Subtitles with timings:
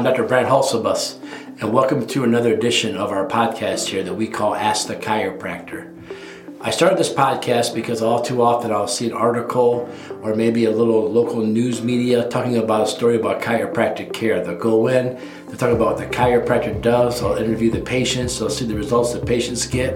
[0.00, 0.24] I'm Dr.
[0.24, 1.18] Brant Hulsebus,
[1.60, 5.94] and welcome to another edition of our podcast here that we call Ask the Chiropractor.
[6.62, 9.92] I started this podcast because all too often I'll see an article
[10.22, 14.42] or maybe a little local news media talking about a story about chiropractic care.
[14.42, 18.48] They'll go in, they'll talk about what the chiropractor does, they'll interview the patients, they'll
[18.48, 19.92] see the results the patients get.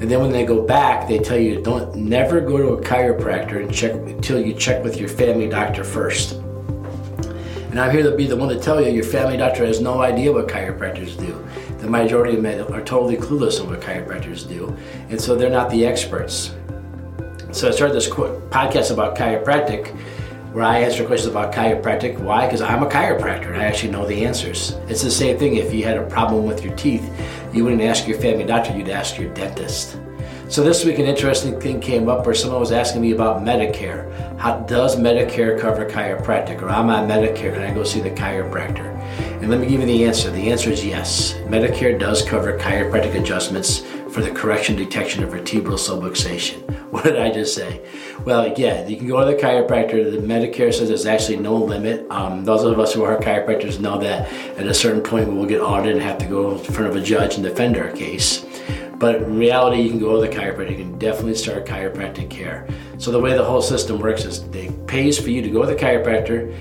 [0.00, 3.62] And then when they go back, they tell you don't never go to a chiropractor
[3.62, 6.40] and check until you check with your family doctor first.
[7.70, 10.00] And I'm here to be the one to tell you your family doctor has no
[10.00, 11.44] idea what chiropractors do.
[11.78, 14.74] The majority of men are totally clueless on what chiropractors do,
[15.10, 16.54] and so they're not the experts.
[17.52, 19.94] So I started this podcast about chiropractic
[20.52, 22.18] where I answer questions about chiropractic.
[22.18, 22.46] Why?
[22.46, 24.70] Because I'm a chiropractor and I actually know the answers.
[24.88, 27.06] It's the same thing if you had a problem with your teeth,
[27.52, 29.98] you wouldn't ask your family doctor, you'd ask your dentist.
[30.48, 34.38] So this week, an interesting thing came up where someone was asking me about Medicare.
[34.38, 36.62] How does Medicare cover chiropractic?
[36.62, 38.96] Or I'm on Medicare, can I go see the chiropractor?
[39.42, 40.30] And let me give you the answer.
[40.30, 41.34] The answer is yes.
[41.46, 43.80] Medicare does cover chiropractic adjustments
[44.12, 46.62] for the correction detection of vertebral subluxation.
[46.86, 47.84] What did I just say?
[48.24, 50.10] Well, yeah, you can go to the chiropractor.
[50.10, 52.08] The Medicare says there's actually no limit.
[52.08, 55.46] Um, those of us who are chiropractors know that at a certain point we will
[55.46, 58.46] get audited and have to go in front of a judge and defend our case.
[58.98, 60.70] But in reality, you can go to the chiropractor.
[60.70, 62.66] You can definitely start chiropractic care.
[62.98, 65.68] So the way the whole system works is they pays for you to go to
[65.68, 66.54] the chiropractor,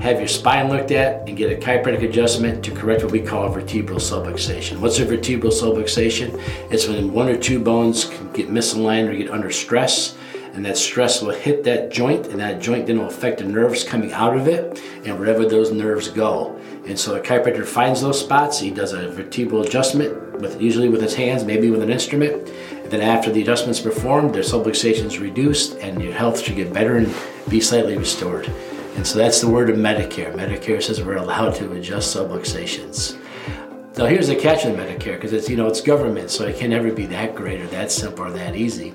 [0.00, 3.48] have your spine looked at, and get a chiropractic adjustment to correct what we call
[3.48, 4.78] vertebral subluxation.
[4.78, 6.40] What's a vertebral subluxation?
[6.70, 10.16] It's when one or two bones can get misaligned or get under stress
[10.54, 13.82] and that stress will hit that joint, and that joint then will affect the nerves
[13.82, 16.56] coming out of it and wherever those nerves go.
[16.86, 18.60] And so the chiropractor finds those spots.
[18.60, 22.48] He does a vertebral adjustment with usually with his hands, maybe with an instrument.
[22.70, 26.72] And then after the adjustment's performed, their subluxation is reduced, and your health should get
[26.72, 27.14] better and
[27.48, 28.50] be slightly restored.
[28.96, 30.32] And so that's the word of Medicare.
[30.34, 33.18] Medicare says we're allowed to adjust subluxations.
[33.96, 36.70] Now here's the catch with Medicare, because it's you know it's government, so it can
[36.70, 38.92] never be that great or that simple or that easy.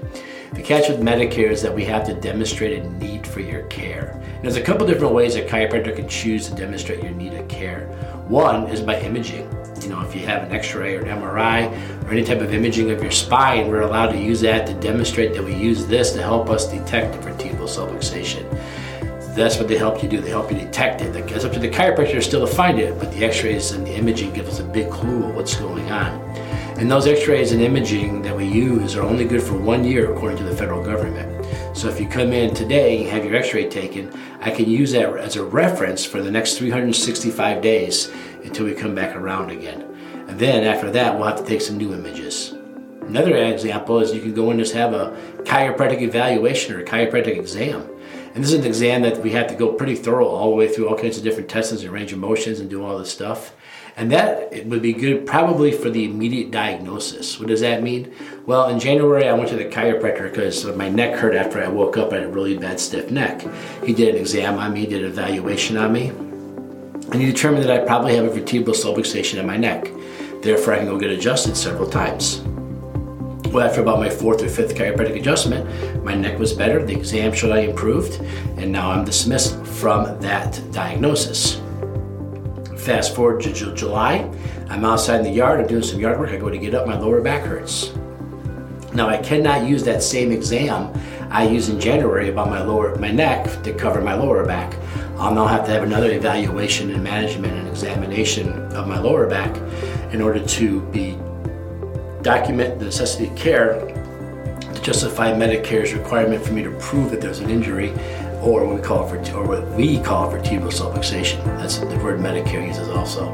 [0.53, 4.19] The catch with Medicare is that we have to demonstrate a need for your care.
[4.23, 7.47] And there's a couple different ways a chiropractor can choose to demonstrate your need of
[7.47, 7.87] care.
[8.27, 9.47] One is by imaging.
[9.89, 12.91] You know, if you have an X-ray or an MRI or any type of imaging
[12.91, 16.21] of your spine, we're allowed to use that to demonstrate that we use this to
[16.21, 18.45] help us detect vertebral subluxation.
[19.33, 20.21] That's what they help you do.
[20.21, 21.15] They help you detect it.
[21.15, 24.31] It's up to the chiropractor still to find it, but the X-rays and the imaging
[24.31, 26.21] give us a big clue of what's going on.
[26.77, 30.37] And those x-rays and imaging that we use are only good for one year according
[30.37, 31.38] to the federal government.
[31.79, 35.15] So if you come in today and have your x-ray taken, I can use that
[35.15, 38.11] as a reference for the next 365 days
[38.43, 39.83] until we come back around again.
[40.27, 42.51] And then after that, we'll have to take some new images.
[43.03, 47.37] Another example is you can go and just have a chiropractic evaluation or a chiropractic
[47.37, 47.89] exam.
[48.35, 50.67] And this is an exam that we have to go pretty thorough all the way
[50.67, 53.53] through all kinds of different tests and range of motions and do all this stuff.
[53.99, 57.37] And that would be good probably for the immediate diagnosis.
[57.37, 58.13] What does that mean?
[58.45, 61.97] Well, in January, I went to the chiropractor because my neck hurt after I woke
[61.97, 62.13] up.
[62.13, 63.45] I had a really bad stiff neck.
[63.83, 67.71] He did an exam on me, did an evaluation on me, and he determined that
[67.71, 69.91] I probably have a vertebral subluxation in my neck.
[70.41, 72.39] Therefore, I can go get adjusted several times.
[73.51, 77.33] Well, after about my fourth or fifth chiropractic adjustment, my neck was better, the exam
[77.33, 78.21] showed I improved,
[78.57, 81.59] and now I'm dismissed from that diagnosis.
[82.89, 84.27] Fast forward to July,
[84.67, 86.87] I'm outside in the yard, I'm doing some yard work, I go to get up,
[86.87, 87.93] my lower back hurts.
[88.95, 90.91] Now I cannot use that same exam
[91.29, 94.73] I used in January about my lower my neck to cover my lower back.
[95.19, 99.27] Um, I'll now have to have another evaluation and management and examination of my lower
[99.27, 99.55] back
[100.11, 101.15] in order to be
[102.23, 103.85] document the necessity of care
[104.73, 107.93] to justify Medicare's requirement for me to prove that there's an injury
[108.41, 111.43] or what we call for, or what we call vertebral subluxation.
[111.57, 113.27] That's the word Medicare uses also.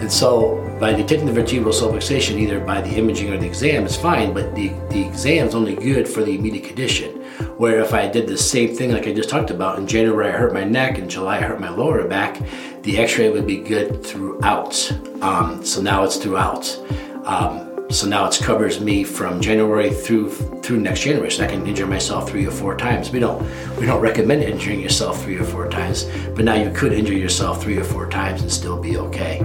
[0.00, 3.96] And so by detecting the vertebral subluxation, either by the imaging or the exam, is
[3.96, 7.22] fine, but the, the exam is only good for the immediate condition.
[7.56, 10.32] Where if I did the same thing like I just talked about, in January I
[10.32, 12.40] hurt my neck, in July I hurt my lower back,
[12.82, 14.92] the x-ray would be good throughout.
[15.22, 16.78] Um, so now it's throughout.
[17.24, 20.30] Um, so now it covers me from January through
[20.62, 21.30] through next January.
[21.30, 23.10] So I can injure myself three or four times.
[23.10, 23.40] We don't
[23.78, 26.04] we don't recommend injuring yourself three or four times,
[26.34, 29.38] but now you could injure yourself three or four times and still be okay.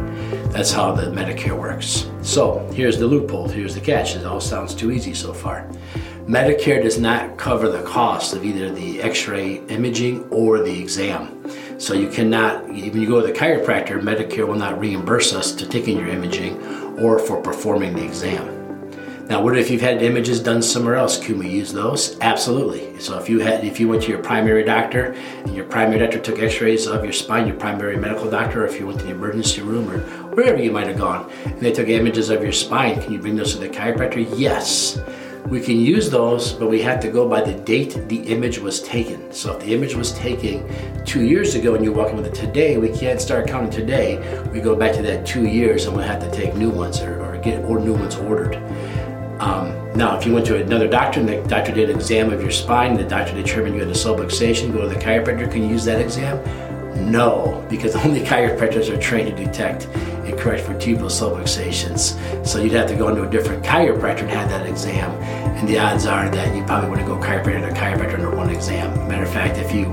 [0.52, 2.10] That's how the Medicare works.
[2.24, 3.48] So here's the loophole.
[3.48, 4.16] Here's the catch.
[4.16, 5.70] It all sounds too easy so far.
[6.26, 11.36] Medicare does not cover the cost of either the X-ray imaging or the exam.
[11.80, 15.68] So you cannot, when you go to the chiropractor, Medicare will not reimburse us to
[15.68, 16.62] taking your imaging
[17.02, 18.56] or for performing the exam.
[19.30, 21.24] Now, what if you've had images done somewhere else?
[21.24, 22.20] Can we use those?
[22.20, 23.00] Absolutely.
[23.00, 25.14] So if you had, if you went to your primary doctor,
[25.44, 28.80] and your primary doctor took X-rays of your spine, your primary medical doctor, or if
[28.80, 30.00] you went to the emergency room or
[30.34, 33.36] wherever you might have gone, and they took images of your spine, can you bring
[33.36, 34.28] those to the chiropractor?
[34.36, 35.00] Yes.
[35.48, 38.82] We can use those, but we have to go by the date the image was
[38.82, 39.32] taken.
[39.32, 40.64] So if the image was taken
[41.06, 44.20] two years ago and you're walking with it today, we can't start counting today.
[44.52, 47.24] We go back to that two years and we'll have to take new ones or,
[47.24, 48.56] or get or new ones ordered.
[49.40, 52.42] Um, now, if you went to another doctor and the doctor did an exam of
[52.42, 55.64] your spine, and the doctor determined you had a subluxation, go to the chiropractor, can
[55.64, 56.38] you use that exam?
[57.10, 59.88] No, because only chiropractors are trained to detect
[60.30, 62.46] and correct vertebral subluxations.
[62.46, 65.12] So you'd have to go into a different chiropractor and have that exam.
[65.58, 69.08] And the odds are that you probably wouldn't go chiropractor to chiropractor under one exam.
[69.08, 69.86] Matter of fact, if you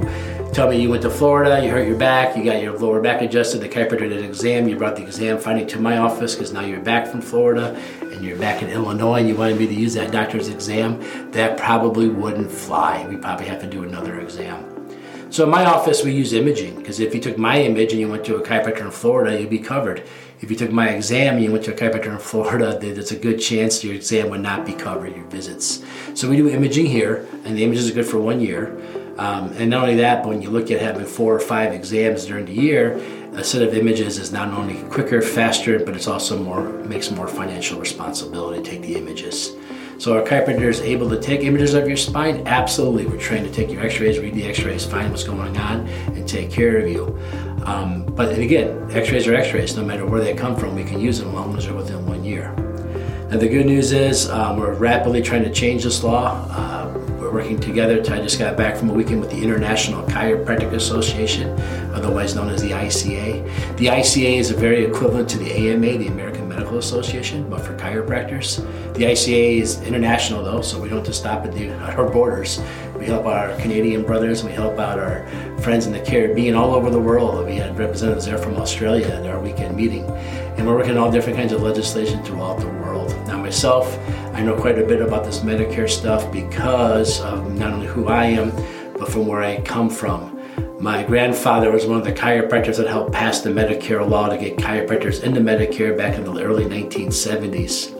[0.53, 3.21] tell me you went to Florida, you hurt your back, you got your lower back
[3.21, 6.53] adjusted, the chiropractor did an exam, you brought the exam finding to my office because
[6.53, 9.75] now you're back from Florida and you're back in Illinois and you wanted me to
[9.75, 10.99] use that doctor's exam,
[11.33, 13.07] that probably wouldn't fly.
[13.07, 14.73] We probably have to do another exam.
[15.29, 18.09] So in my office, we use imaging because if you took my image and you
[18.09, 20.05] went to a chiropractor in Florida, you'd be covered.
[20.41, 23.17] If you took my exam and you went to a chiropractor in Florida, there's a
[23.17, 25.83] good chance your exam would not be covered, your visits.
[26.15, 28.77] So we do imaging here, and the images are good for one year.
[29.17, 32.27] Um, and not only that, but when you look at having four or five exams
[32.27, 33.01] during the year,
[33.33, 37.29] a set of images is not only quicker, faster, but it's also more makes more
[37.29, 39.53] financial responsibility to take the images.
[39.99, 42.47] So our chiropractor is able to take images of your spine.
[42.47, 46.29] Absolutely, we're trained to take your X-rays, read the X-rays, find what's going on, and
[46.29, 47.19] take care of you.
[47.65, 49.75] Um, but again, X-rays are X-rays.
[49.75, 52.05] No matter where they come from, we can use them as long as they're within
[52.05, 52.51] one year.
[53.31, 56.47] And the good news is um, we're rapidly trying to change this law.
[56.51, 57.99] Uh, we're working together.
[58.13, 61.59] I just got back from a weekend with the International Chiropractic Association,
[61.93, 63.77] otherwise known as the ICA.
[63.79, 67.77] The ICA is a very equivalent to the AMA, the American Medical Association, but for
[67.77, 68.65] chiropractors.
[68.95, 72.63] The ICA is international though, so we don't just stop at, the, at our borders.
[72.99, 75.27] We help our Canadian brothers, we help out our
[75.61, 77.45] friends in the Caribbean, all over the world.
[77.45, 80.05] We had representatives there from Australia at our weekend meeting.
[80.57, 83.11] And we're working on all different kinds of legislation throughout the world.
[83.27, 83.99] Now, myself,
[84.33, 88.25] I know quite a bit about this Medicare stuff because of not only who I
[88.25, 88.51] am,
[88.95, 90.36] but from where I come from.
[90.79, 94.59] My grandfather was one of the chiropractors that helped pass the Medicare law to get
[94.59, 97.95] chiropractors into Medicare back in the early 1970s.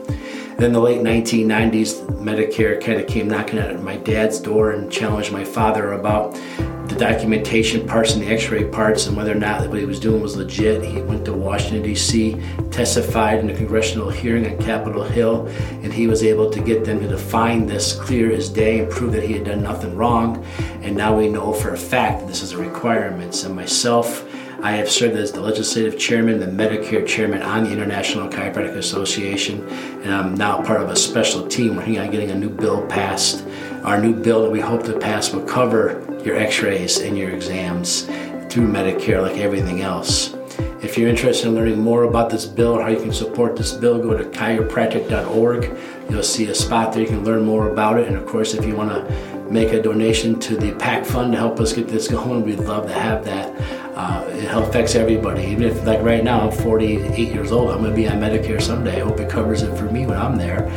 [0.57, 5.31] Then the late 1990s, Medicare kind of came knocking at my dad's door and challenged
[5.31, 6.39] my father about
[6.89, 10.21] the documentation parts and the x-ray parts and whether or not what he was doing
[10.21, 10.83] was legit.
[10.83, 12.41] He went to Washington, D.C.,
[12.71, 15.47] testified in a congressional hearing on Capitol Hill,
[15.83, 19.11] and he was able to get them to define this clear as day and prove
[19.13, 20.43] that he had done nothing wrong.
[20.81, 23.35] And now we know for a fact that this is a requirement.
[23.35, 24.25] So myself,
[24.61, 29.67] I have served as the legislative chairman, the Medicare chairman on the International Chiropractic Association,
[30.03, 33.45] and I'm now part of a special team working on getting a new bill passed.
[33.83, 37.31] Our new bill that we hope to pass will cover your x rays and your
[37.31, 38.03] exams
[38.49, 40.35] through Medicare like everything else.
[40.83, 43.73] If you're interested in learning more about this bill or how you can support this
[43.73, 45.75] bill, go to chiropractic.org.
[46.09, 48.07] You'll see a spot there you can learn more about it.
[48.07, 51.37] And of course, if you want to make a donation to the PAC fund to
[51.39, 53.53] help us get this going, we'd love to have that
[53.97, 55.43] uh, it affects everybody.
[55.45, 58.61] Even if, like right now, I'm 48 years old, I'm going to be on Medicare
[58.61, 59.01] someday.
[59.01, 60.69] I hope it covers it for me when I'm there.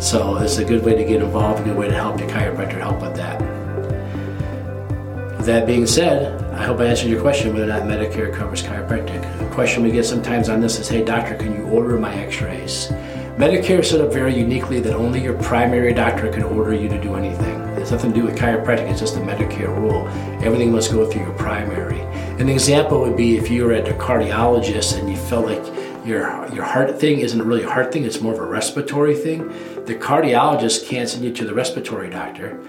[0.00, 2.78] So it's a good way to get involved, a good way to help the chiropractor
[2.78, 3.57] help with that.
[5.48, 9.22] That being said, I hope I answered your question whether or not Medicare covers chiropractic.
[9.38, 12.88] The question we get sometimes on this is, hey doctor, can you order my x-rays?
[13.38, 17.00] Medicare is set up very uniquely that only your primary doctor can order you to
[17.00, 17.58] do anything.
[17.78, 20.06] It's nothing to do with chiropractic, it's just a Medicare rule.
[20.44, 22.00] Everything must go through your primary.
[22.38, 25.64] An example would be if you were at a cardiologist and you felt like
[26.06, 29.48] your, your heart thing isn't really a heart thing, it's more of a respiratory thing.
[29.86, 32.60] The cardiologist can't send you to the respiratory doctor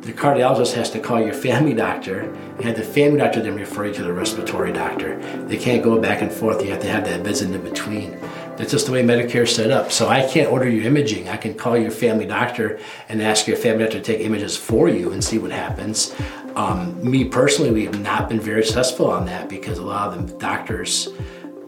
[0.00, 2.20] the cardiologist has to call your family doctor
[2.62, 5.18] and the family doctor then refer you to the respiratory doctor.
[5.46, 6.62] They can't go back and forth.
[6.64, 8.18] You have to have that visit in between.
[8.56, 9.92] That's just the way Medicare is set up.
[9.92, 11.28] So I can't order you imaging.
[11.28, 12.78] I can call your family doctor
[13.10, 16.14] and ask your family doctor to take images for you and see what happens.
[16.56, 20.26] Um, me personally, we have not been very successful on that because a lot of
[20.26, 21.08] the doctors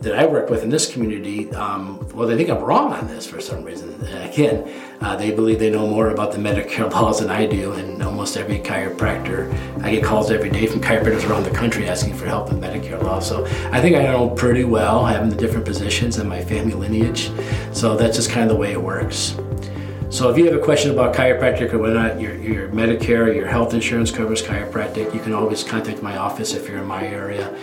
[0.02, 3.26] that I work with in this community, um, well, they think I'm wrong on this
[3.26, 3.94] for some reason.
[4.04, 4.68] Again,
[5.00, 8.36] uh, they believe they know more about the Medicare laws than I do, and almost
[8.36, 12.52] every chiropractor, I get calls every day from chiropractors around the country asking for help
[12.52, 13.20] with Medicare law.
[13.20, 17.30] So I think I know pretty well having the different positions in my family lineage.
[17.72, 19.36] So that's just kind of the way it works.
[20.10, 23.34] So if you have a question about chiropractic or whether or not your, your Medicare
[23.34, 27.06] your health insurance covers chiropractic, you can always contact my office if you're in my
[27.06, 27.56] area.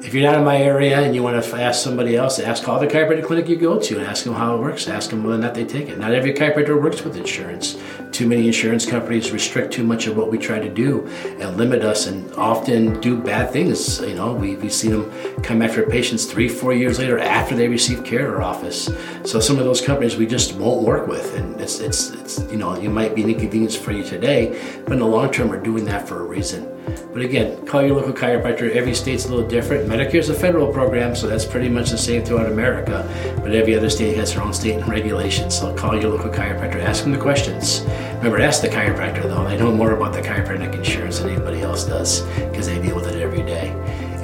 [0.00, 2.78] If you're not in my area and you want to ask somebody else, ask call
[2.78, 4.86] the chiropractic clinic you go to and ask them how it works.
[4.86, 5.98] Ask them whether or not they take it.
[5.98, 7.76] Not every chiropractor works with insurance.
[8.12, 11.08] Too many insurance companies restrict too much of what we try to do
[11.40, 13.98] and limit us and often do bad things.
[14.00, 17.66] You know, we, we've seen them come after patients three, four years later after they
[17.66, 18.88] receive care at our office.
[19.24, 21.34] So some of those companies we just won't work with.
[21.34, 24.92] And it's, it's, it's you know, it might be an inconvenience for you today, but
[24.92, 26.77] in the long term, we're doing that for a reason.
[27.12, 28.70] But again, call your local chiropractor.
[28.74, 29.88] Every state's a little different.
[29.88, 33.08] Medicare is a federal program, so that's pretty much the same throughout America.
[33.42, 35.58] But every other state has their own state regulations.
[35.58, 36.76] So call your local chiropractor.
[36.76, 37.82] Ask them the questions.
[38.18, 39.44] Remember, ask the chiropractor though.
[39.44, 43.06] They know more about the chiropractic insurance than anybody else does because they deal with
[43.06, 43.74] it every day.